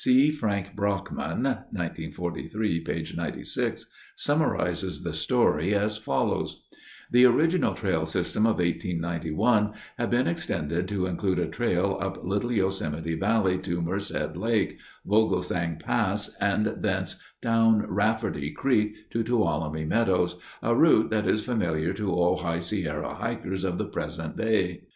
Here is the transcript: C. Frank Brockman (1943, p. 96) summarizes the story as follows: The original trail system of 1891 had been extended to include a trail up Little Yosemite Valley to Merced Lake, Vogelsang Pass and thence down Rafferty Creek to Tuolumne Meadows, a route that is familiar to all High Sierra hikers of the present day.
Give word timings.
C. 0.03 0.31
Frank 0.31 0.75
Brockman 0.75 1.43
(1943, 1.43 2.79
p. 2.79 3.07
96) 3.15 3.85
summarizes 4.15 5.03
the 5.03 5.13
story 5.13 5.75
as 5.75 5.97
follows: 5.99 6.63
The 7.11 7.25
original 7.27 7.75
trail 7.75 8.07
system 8.07 8.47
of 8.47 8.53
1891 8.57 9.73
had 9.99 10.09
been 10.09 10.25
extended 10.25 10.87
to 10.87 11.05
include 11.05 11.37
a 11.37 11.45
trail 11.45 11.99
up 12.01 12.23
Little 12.25 12.51
Yosemite 12.51 13.13
Valley 13.15 13.59
to 13.59 13.79
Merced 13.79 14.35
Lake, 14.35 14.79
Vogelsang 15.05 15.77
Pass 15.79 16.35
and 16.41 16.77
thence 16.79 17.17
down 17.39 17.85
Rafferty 17.87 18.49
Creek 18.49 19.07
to 19.11 19.21
Tuolumne 19.23 19.87
Meadows, 19.87 20.37
a 20.63 20.73
route 20.73 21.11
that 21.11 21.27
is 21.27 21.45
familiar 21.45 21.93
to 21.93 22.11
all 22.11 22.37
High 22.37 22.57
Sierra 22.57 23.13
hikers 23.13 23.63
of 23.63 23.77
the 23.77 23.85
present 23.85 24.35
day. 24.35 24.81